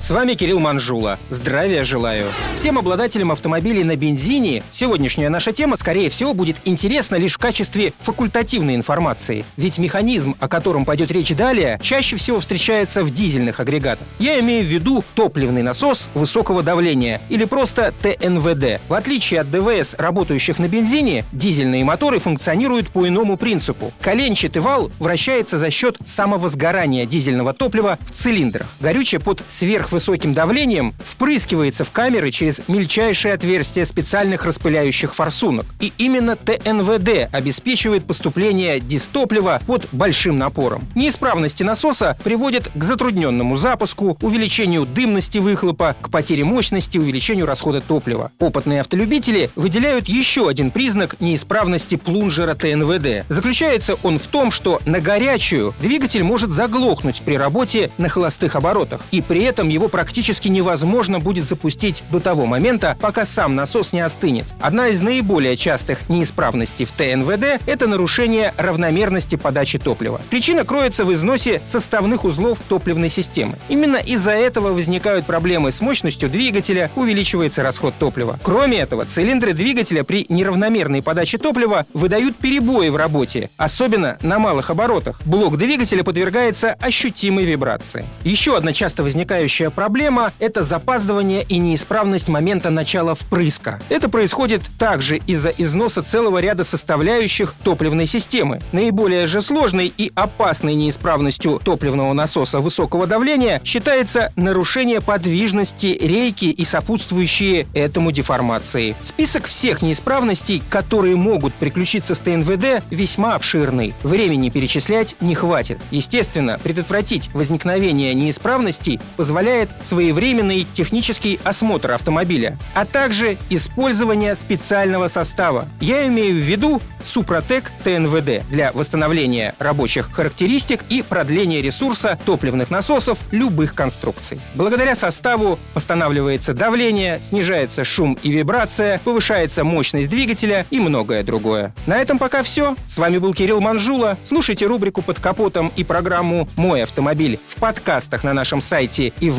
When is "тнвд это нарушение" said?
66.92-68.54